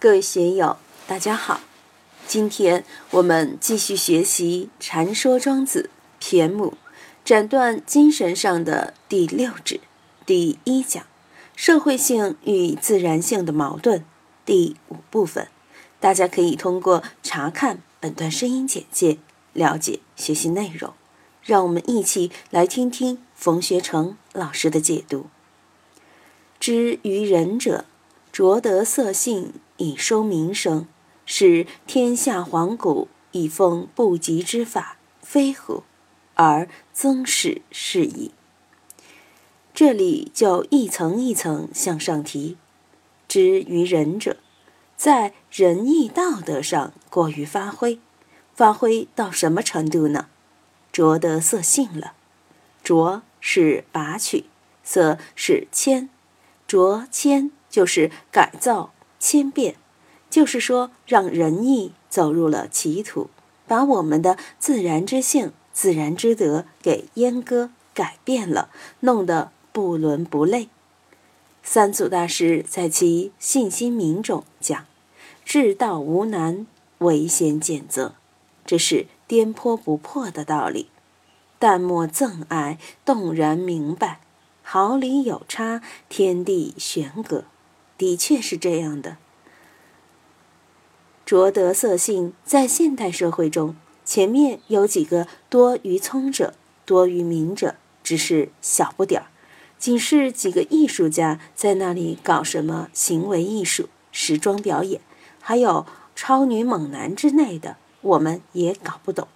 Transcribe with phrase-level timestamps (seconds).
[0.00, 0.76] 各位学友，
[1.08, 1.60] 大家好。
[2.24, 5.90] 今天我们继续学习《禅说庄子》
[6.20, 6.74] 篇目
[7.24, 9.80] “斩断精神上的第六指”
[10.24, 11.04] 第一讲
[11.56, 14.04] “社会性与自然性的矛盾”
[14.46, 15.48] 第五部分。
[15.98, 19.18] 大家可以通过查看本段声音简介
[19.52, 20.94] 了解学习内容。
[21.42, 25.26] 让我们一起来听听冯学成老师的解读。
[26.60, 27.84] 知于人者，
[28.30, 29.54] 着得色性。
[29.78, 30.86] 以收名声，
[31.26, 35.82] 是天下黄谷以奉不吉之法，非乎？
[36.34, 38.30] 而增始是矣。
[39.74, 42.56] 这里就一层一层向上提。
[43.26, 44.36] 知于仁者，
[44.96, 48.00] 在仁义道德上过于发挥，
[48.54, 50.28] 发挥到什么程度呢？
[50.90, 52.14] 着得色性了。
[52.82, 54.46] 着是拔取，
[54.82, 56.08] 色是迁，
[56.66, 58.92] 着迁就是改造。
[59.18, 59.76] 千变，
[60.30, 63.28] 就是说，让仁义走入了歧途，
[63.66, 68.70] 把我们的自然之性、自然之德给阉割、改变了，
[69.00, 70.68] 弄得不伦不类。
[71.62, 74.86] 三祖大师在其《信心明》中讲
[75.44, 76.66] ：“至道无难，
[76.98, 78.14] 唯先见则。”
[78.64, 80.88] 这是颠扑不破的道理。
[81.58, 84.20] 淡漠憎爱，动然明白，
[84.62, 87.44] 毫厘有差，天地悬隔。
[87.98, 89.18] 的确是这样的。
[91.26, 96.54] 着德色性在现代社会中，前面有几个多于聪者、
[96.86, 99.26] 多于明者，只是小不点儿，
[99.78, 105.02] 仅是几个艺术家在那里搞什么行为艺术、时装表演，
[105.42, 105.84] 还有
[106.16, 109.28] 超女猛男之类的，我们也搞不懂。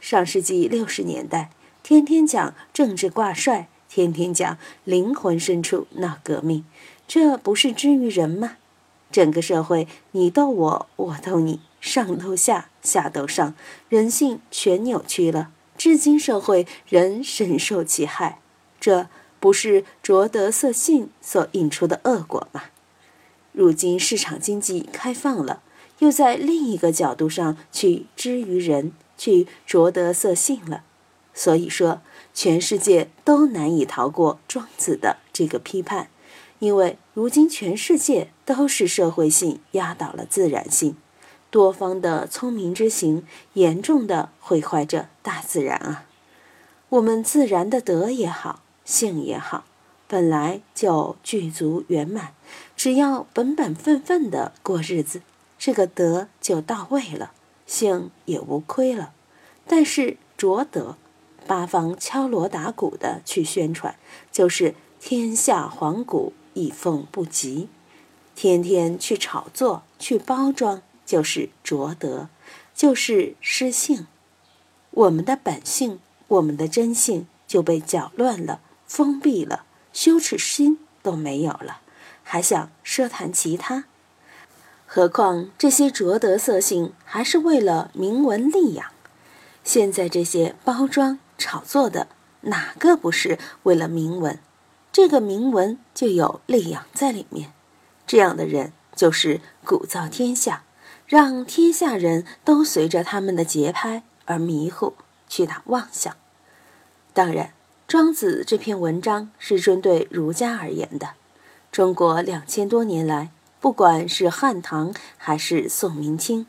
[0.00, 1.50] 上世纪六十年代，
[1.84, 6.64] 天天讲政治挂帅，天天讲灵魂深处闹革命。
[7.12, 8.58] 这不是知于人吗？
[9.10, 13.52] 整个社会你斗我，我斗你，上斗下，下斗上，
[13.88, 15.50] 人性全扭曲了。
[15.76, 18.38] 至今社会人深受其害，
[18.78, 19.08] 这
[19.40, 22.66] 不是着得色性所引出的恶果吗？
[23.50, 25.62] 如今市场经济开放了，
[25.98, 30.84] 又在另一个角度上去知于人，去着得色性了。
[31.34, 32.02] 所以说，
[32.32, 36.08] 全世界都难以逃过庄子的这个批判。
[36.60, 40.94] 因为如今全世界都是社会性压倒了自然性，
[41.50, 46.06] 多方的聪明之行严重的毁坏着大自然啊！
[46.90, 49.64] 我们自然的德也好，性也好，
[50.06, 52.34] 本来就具足圆满，
[52.76, 55.22] 只要本本分分的过日子，
[55.58, 57.32] 这个德就到位了，
[57.66, 59.12] 性也无亏了。
[59.66, 60.96] 但是着德，
[61.46, 63.96] 八方敲锣打鼓的去宣传，
[64.30, 66.34] 就是天下黄谷。
[66.54, 67.68] 以奉不及，
[68.34, 72.28] 天天去炒作、去包装，就是浊德，
[72.74, 74.06] 就是失性。
[74.90, 81.80] 我们的本性、我们的真性就被搅乱了、封闭了，羞耻心都没有了，
[82.22, 83.84] 还想奢谈其他？
[84.86, 88.86] 何况这些浊德色性，还是为了名闻利养。
[89.62, 92.08] 现在这些包装炒作的，
[92.40, 94.40] 哪个不是为了名闻？
[94.92, 97.52] 这个铭文就有力量在里面，
[98.06, 100.64] 这样的人就是鼓噪天下，
[101.06, 104.94] 让天下人都随着他们的节拍而迷糊，
[105.28, 106.16] 去打妄想。
[107.12, 107.52] 当然，
[107.86, 111.10] 庄子这篇文章是针对儒家而言的。
[111.70, 113.30] 中国两千多年来，
[113.60, 116.46] 不管是汉唐还是宋明清，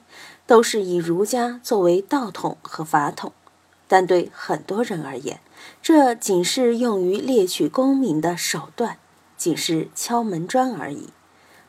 [0.48, 3.32] 都是以儒家作为道统和法统。
[3.92, 5.42] 但对很多人而言，
[5.82, 8.98] 这仅是用于猎取功名的手段，
[9.36, 11.10] 仅是敲门砖而已。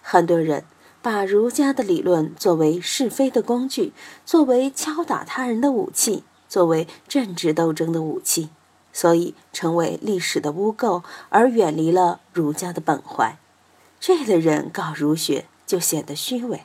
[0.00, 0.62] 很多人
[1.02, 3.92] 把儒家的理论作为是非的工具，
[4.24, 8.50] 作为敲打他人的武器，作为政治斗争的武器，
[8.92, 13.36] 所以成为历史的污垢，而远离了儒家的本怀。
[13.98, 16.62] 这类人搞儒学就显得虚伪。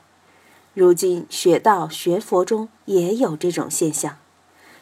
[0.75, 4.19] 如今学道学佛中也有这种现象。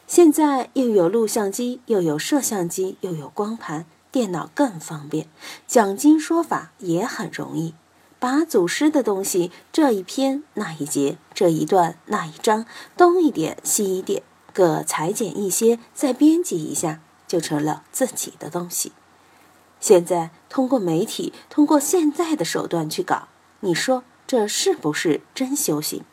[0.07, 5.27] 现在又有录像机，又有摄像机，又有光盘，电脑更方便，
[5.65, 7.73] 讲经说法也很容易。
[8.19, 12.65] 把祖师的东西这一篇那一节，这一段那一章，
[12.95, 14.21] 东一点西一点，
[14.53, 18.93] 各裁剪一些，再编辑一下，就成了自己的东西。
[19.79, 23.27] 现在通过媒体，通过现在的手段去搞，
[23.59, 26.03] 你说这是不是真修行？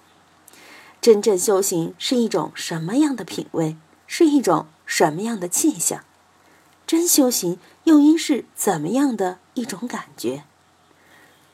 [1.03, 3.77] 真正修行是一种什么样的品味？
[4.07, 6.05] 是一种什么样的气象？
[6.87, 10.45] 真修行又应是怎么样的一种感觉？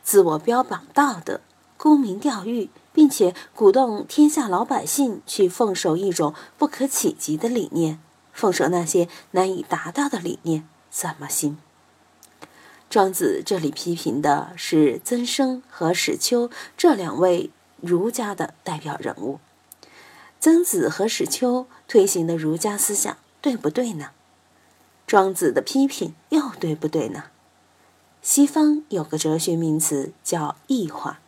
[0.03, 1.41] 自我标榜道德，
[1.79, 7.99] 沽名钓誉，并且鼓动天下老百姓去奉守一种不可企及的理念，
[8.35, 11.57] 奉守那些难以达到的理念，怎么行？
[12.91, 17.51] 庄子这里批评的是曾生和史丘这两位
[17.81, 19.39] 儒家的代表人物。
[20.41, 24.11] 曾子和史丘推行的儒家思想对不对呢？
[25.07, 27.25] 庄子的批评又对不对呢？
[28.23, 31.21] 西方有个哲学名词叫异化。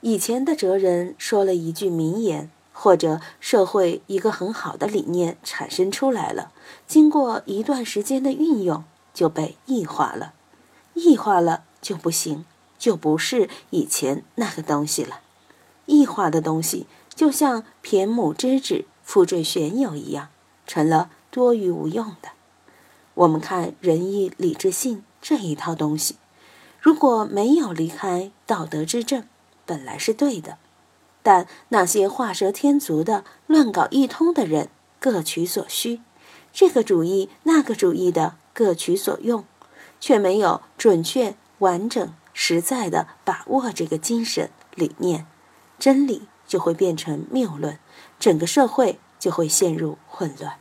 [0.00, 6.52] 以前的哲人说了一句名言，或者社会一个很好的理念产生出来了，
[6.86, 8.84] 经过一段时间的运用，
[9.14, 10.34] 就被异化了。
[10.94, 12.44] 异化了就不行，
[12.78, 15.21] 就不是以前那个东西了。
[15.86, 20.28] 异化的东西就像骈母之指、复坠玄有一样，
[20.66, 22.30] 成了多余无用的。
[23.14, 26.16] 我们看仁义礼智信这一套东西，
[26.80, 29.24] 如果没有离开道德之正，
[29.66, 30.58] 本来是对的。
[31.22, 34.68] 但那些画蛇添足的、乱搞一通的人，
[34.98, 36.00] 各取所需，
[36.52, 39.44] 这个主义那个主义的各取所用。
[40.00, 45.28] 却没有准确、完整、实在的把握这个精神理念，
[45.82, 47.76] 真理就会变成谬论，
[48.20, 50.54] 整个社会就会陷入混乱。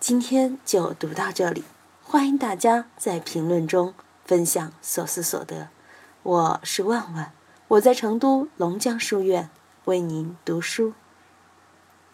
[0.00, 1.62] 今天就读到这里，
[2.02, 3.94] 欢迎大家在评论中
[4.24, 5.68] 分享所思所得。
[6.24, 7.30] 我是万万，
[7.68, 9.48] 我在成都龙江书院
[9.84, 10.94] 为您读书。